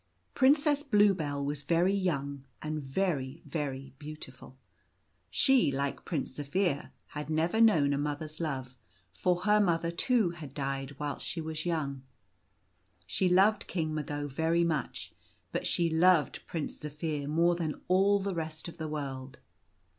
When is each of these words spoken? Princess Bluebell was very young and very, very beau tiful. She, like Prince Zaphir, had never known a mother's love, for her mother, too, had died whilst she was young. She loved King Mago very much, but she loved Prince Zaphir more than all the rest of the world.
Princess 0.33 0.81
Bluebell 0.81 1.45
was 1.45 1.61
very 1.61 1.93
young 1.93 2.43
and 2.59 2.81
very, 2.81 3.43
very 3.45 3.93
beau 3.99 4.15
tiful. 4.15 4.57
She, 5.29 5.71
like 5.71 6.05
Prince 6.05 6.31
Zaphir, 6.37 6.89
had 7.09 7.29
never 7.29 7.61
known 7.61 7.93
a 7.93 7.99
mother's 7.99 8.39
love, 8.39 8.75
for 9.13 9.41
her 9.41 9.59
mother, 9.59 9.91
too, 9.91 10.31
had 10.31 10.55
died 10.55 10.97
whilst 10.97 11.27
she 11.27 11.39
was 11.39 11.67
young. 11.67 12.01
She 13.05 13.29
loved 13.29 13.67
King 13.67 13.93
Mago 13.93 14.27
very 14.27 14.63
much, 14.63 15.13
but 15.51 15.67
she 15.67 15.87
loved 15.87 16.47
Prince 16.47 16.79
Zaphir 16.79 17.27
more 17.27 17.53
than 17.53 17.79
all 17.87 18.17
the 18.19 18.33
rest 18.33 18.67
of 18.67 18.77
the 18.77 18.87
world. 18.87 19.37